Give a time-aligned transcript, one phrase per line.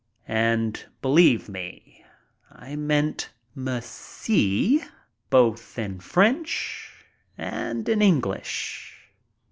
[0.27, 2.03] And believe me,
[2.51, 4.81] I meant "Merci"
[5.29, 7.05] both in French
[7.37, 9.11] and in English.